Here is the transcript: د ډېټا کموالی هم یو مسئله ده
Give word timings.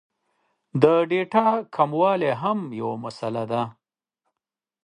د 0.81 0.83
ډېټا 1.11 1.47
کموالی 1.75 2.31
هم 2.41 2.59
یو 2.79 2.89
مسئله 3.03 3.43
ده 3.51 3.61